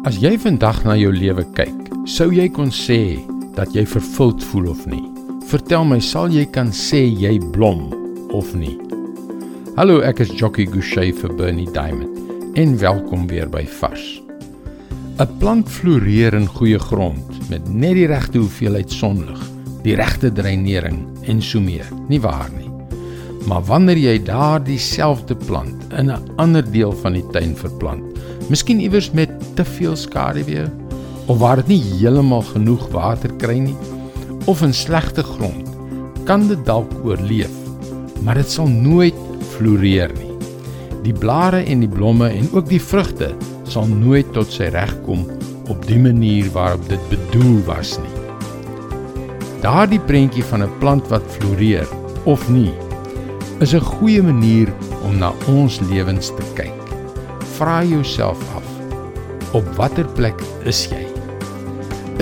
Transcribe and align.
As 0.00 0.16
jy 0.16 0.30
vandag 0.40 0.78
na 0.88 0.94
jou 0.96 1.10
lewe 1.12 1.42
kyk, 1.52 1.90
sou 2.08 2.30
jy 2.32 2.46
kon 2.56 2.70
sê 2.72 3.18
dat 3.52 3.74
jy 3.76 3.82
vervuld 3.84 4.40
voel 4.48 4.70
of 4.72 4.86
nie? 4.88 5.02
Vertel 5.50 5.84
my, 5.84 5.98
sal 6.00 6.32
jy 6.32 6.46
kan 6.48 6.70
sê 6.72 7.02
jy 7.04 7.34
blom 7.52 7.90
of 8.32 8.54
nie? 8.56 8.78
Hallo, 9.76 9.98
ek 10.00 10.22
is 10.24 10.32
Jockey 10.32 10.64
Gouchee 10.64 11.12
vir 11.12 11.36
Bernie 11.36 11.68
Diamond 11.68 12.56
en 12.56 12.72
welkom 12.80 13.28
weer 13.28 13.52
by 13.52 13.66
Vars. 13.76 14.22
'n 15.20 15.36
Plant 15.36 15.68
floreer 15.68 16.32
in 16.32 16.48
goeie 16.48 16.80
grond 16.80 17.36
met 17.52 17.68
net 17.68 18.00
die 18.00 18.08
regte 18.08 18.40
hoeveelheid 18.40 18.88
sonlig, 18.88 19.44
die 19.84 20.00
regte 20.00 20.32
dreinering 20.32 21.04
en 21.28 21.44
so 21.44 21.60
meer. 21.60 21.84
Nie 22.08 22.24
waar 22.24 22.48
nie? 22.56 22.79
Maar 23.48 23.62
wanneer 23.62 23.96
jy 23.96 24.18
daardie 24.24 24.78
selfde 24.78 25.34
plant 25.34 25.92
in 25.92 26.10
'n 26.10 26.30
ander 26.36 26.64
deel 26.72 26.92
van 26.92 27.12
die 27.12 27.26
tuin 27.32 27.56
verplant, 27.56 28.04
miskien 28.48 28.80
iewers 28.80 29.10
met 29.10 29.30
te 29.54 29.64
veel 29.64 29.96
skaduwee 29.96 30.66
of 31.26 31.38
waar 31.38 31.56
dit 31.56 31.68
nie 31.68 31.82
heeltemal 31.82 32.42
genoeg 32.42 32.88
water 32.90 33.30
kry 33.38 33.58
nie 33.58 33.76
of 34.46 34.62
in 34.62 34.74
slegte 34.74 35.22
grond 35.22 35.68
kan 36.24 36.48
dit 36.48 36.64
dalk 36.66 36.90
oorleef 37.04 37.60
maar 38.22 38.34
dit 38.40 38.50
sal 38.50 38.68
nooit 38.68 39.16
floreer 39.54 40.12
nie. 40.18 40.28
Die 41.04 41.14
blare 41.16 41.62
en 41.64 41.84
die 41.84 41.90
blomme 41.90 42.28
en 42.28 42.48
ook 42.52 42.68
die 42.68 42.82
vrugte 42.82 43.32
sal 43.70 43.88
nooit 43.88 44.28
tot 44.36 44.52
sy 44.52 44.68
reg 44.74 44.92
kom 45.06 45.24
op 45.70 45.86
die 45.88 45.98
manier 46.00 46.50
waarop 46.54 46.84
dit 46.90 47.02
bedoel 47.12 47.60
was 47.68 47.96
nie. 48.02 48.16
Daardie 49.64 50.00
prentjie 50.00 50.44
van 50.44 50.62
'n 50.64 50.78
plant 50.80 51.08
wat 51.08 51.24
floreer 51.36 51.88
of 52.24 52.48
nie 52.48 52.72
is 53.60 53.74
'n 53.74 53.80
goeie 53.80 54.22
manier 54.22 54.72
om 55.02 55.18
na 55.18 55.32
ons 55.46 55.80
lewens 55.80 56.28
te 56.28 56.44
kyk 56.54 56.78
vra 57.56 57.84
jouself 57.84 58.40
af 58.56 58.70
Op 59.50 59.66
watter 59.74 60.06
plek 60.14 60.38
is 60.70 60.84
jy? 60.86 61.00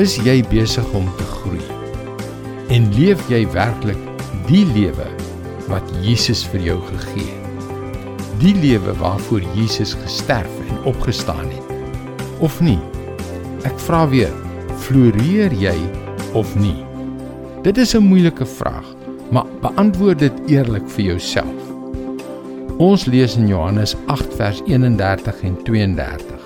Is 0.00 0.14
jy 0.24 0.38
besig 0.48 0.86
om 0.96 1.04
te 1.18 1.26
groei? 1.28 1.60
En 2.72 2.86
leef 2.96 3.20
jy 3.28 3.42
werklik 3.52 4.00
die 4.46 4.62
lewe 4.70 5.04
wat 5.68 5.84
Jesus 6.00 6.40
vir 6.48 6.64
jou 6.70 6.78
gegee 6.86 7.26
het? 7.28 7.66
Die 8.40 8.54
lewe 8.56 8.94
waarvoor 8.96 9.44
Jesus 9.52 9.92
gesterf 10.00 10.54
en 10.70 10.80
opgestaan 10.88 11.52
het? 11.52 11.76
Of 12.40 12.62
nie? 12.64 12.78
Ek 13.68 13.76
vra 13.84 14.06
weer, 14.08 14.32
floreer 14.86 15.52
jy 15.52 15.76
of 16.32 16.56
nie? 16.56 16.78
Dit 17.60 17.76
is 17.76 17.92
'n 17.92 18.08
moeilike 18.08 18.46
vraag, 18.46 18.88
maar 19.30 19.46
beantwoord 19.62 20.18
dit 20.24 20.44
eerlik 20.46 20.86
vir 20.96 21.04
jouself. 21.12 21.64
Ons 22.78 23.08
lees 23.10 23.34
in 23.36 23.48
Johannes 23.50 23.96
8 24.06 24.34
vers 24.38 24.60
31 24.66 25.40
en 25.42 25.56
32. 25.66 26.44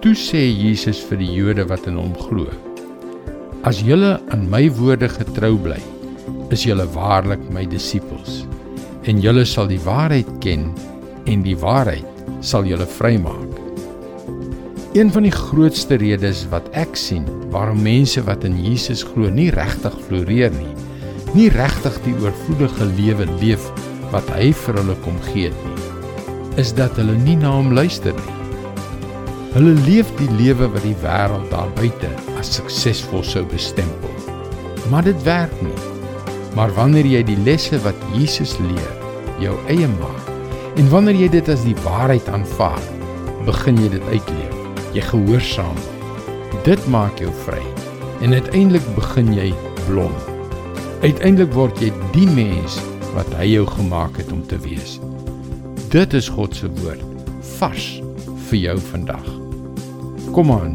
Toe 0.00 0.14
sê 0.16 0.40
Jesus 0.48 1.02
vir 1.08 1.20
die 1.20 1.32
Jode 1.34 1.66
wat 1.68 1.86
in 1.90 1.98
hom 2.00 2.14
glo: 2.16 2.48
As 3.68 3.82
julle 3.84 4.16
aan 4.32 4.46
my 4.50 4.64
woorde 4.78 5.08
getrou 5.12 5.54
bly, 5.60 5.80
is 6.54 6.64
julle 6.66 6.86
waarlik 6.94 7.42
my 7.52 7.66
disippels, 7.68 8.44
en 9.04 9.20
julle 9.22 9.44
sal 9.44 9.68
die 9.70 9.82
waarheid 9.84 10.30
ken 10.44 10.70
en 11.26 11.42
die 11.44 11.56
waarheid 11.58 12.06
sal 12.40 12.66
julle 12.68 12.86
vrymaak. 12.86 13.60
Een 14.96 15.10
van 15.12 15.26
die 15.26 15.34
grootste 15.34 15.98
redes 16.00 16.46
wat 16.48 16.70
ek 16.72 16.96
sien 16.96 17.26
waarom 17.52 17.82
mense 17.84 18.22
wat 18.24 18.46
in 18.48 18.56
Jesus 18.56 19.02
glo 19.04 19.28
nie 19.28 19.50
regtig 19.52 19.92
floreer 20.06 20.54
nie, 20.54 20.72
nie 21.36 21.50
regtig 21.52 21.96
die 22.06 22.14
oorvloedige 22.24 22.86
lewe 22.96 23.26
leef 23.42 23.66
wat 24.12 24.28
hy 24.32 24.52
vir 24.56 24.78
hulle 24.80 24.94
kom 25.04 25.16
gee 25.28 25.50
nie, 25.52 25.74
is 26.60 26.70
dat 26.76 26.96
hulle 26.96 27.16
nie 27.26 27.36
na 27.36 27.50
hom 27.52 27.74
luister 27.76 28.16
nie. 28.16 28.36
Hulle 29.56 29.74
leef 29.86 30.08
die 30.16 30.28
lewe 30.38 30.68
wat 30.72 30.84
die 30.84 30.96
wêreld 31.02 31.50
daar 31.52 31.68
buite 31.76 32.08
as 32.40 32.54
suksesvol 32.56 33.24
sou 33.24 33.42
bestempel. 33.50 34.12
Maar 34.92 35.08
dit 35.08 35.22
werk 35.26 35.52
nie. 35.64 35.76
Maar 36.56 36.72
wanneer 36.76 37.08
jy 37.08 37.22
die 37.28 37.38
lesse 37.44 37.80
wat 37.84 38.06
Jesus 38.16 38.54
leer, 38.62 38.92
jou 39.42 39.56
eie 39.72 39.88
maak 39.96 40.30
en 40.80 40.88
wanneer 40.92 41.16
jy 41.24 41.28
dit 41.38 41.50
as 41.52 41.64
die 41.64 41.76
waarheid 41.84 42.28
aanvaar, 42.32 42.80
begin 43.48 43.80
jy 43.80 43.90
dit 43.96 44.08
uitleef. 44.12 44.56
Jy 44.96 45.04
gehoorsaam. 45.10 45.82
Dit 46.68 46.80
maak 46.92 47.20
jou 47.20 47.32
vry 47.44 47.60
en 48.24 48.36
uiteindelik 48.36 48.84
begin 48.96 49.32
jy 49.36 49.50
blom. 49.84 50.16
Uiteindelik 51.06 51.52
word 51.54 51.78
jy 51.78 51.92
die 52.16 52.26
mens 52.26 52.80
wat 53.14 53.28
hy 53.38 53.44
jou 53.52 53.66
gemaak 53.76 54.16
het 54.18 54.32
om 54.34 54.40
te 54.50 54.56
wees. 54.64 54.96
Dit 55.92 56.16
is 56.18 56.26
God 56.34 56.56
se 56.58 56.66
woord 56.80 57.04
vars 57.60 57.84
vir 58.48 58.58
jou 58.58 58.74
vandag. 58.88 59.28
Kom 60.34 60.50
aan. 60.50 60.74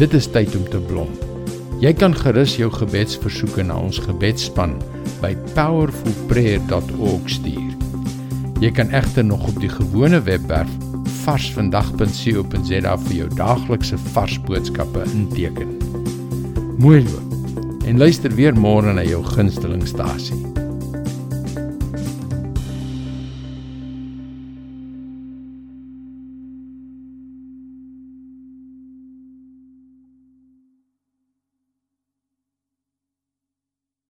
Dit 0.00 0.16
is 0.16 0.30
tyd 0.32 0.56
om 0.56 0.64
te 0.72 0.80
blom. 0.88 1.12
Jy 1.84 1.92
kan 1.92 2.16
gerus 2.16 2.56
jou 2.56 2.70
gebedsversoeke 2.72 3.66
na 3.68 3.76
ons 3.76 4.00
gebedsspan 4.00 4.78
by 5.20 5.34
powerfulprayer.org 5.52 7.28
stuur. 7.36 7.76
Jy 8.64 8.72
kan 8.80 8.96
egter 8.96 9.28
nog 9.28 9.44
op 9.50 9.60
die 9.60 9.72
gewone 9.76 10.22
webwerf 10.24 10.72
varsvandag.co.za 11.26 12.96
vir 13.04 13.14
jou 13.20 13.30
daaglikse 13.36 14.00
vars 14.16 14.40
boodskappe 14.48 15.04
inteken. 15.12 15.76
Mooi 16.80 17.04
loop. 17.04 17.25
En 17.86 17.98
luister 17.98 18.34
weer 18.34 18.56
môre 18.58 18.90
na 18.92 19.04
jou 19.06 19.22
gunstelingstasie. 19.22 20.55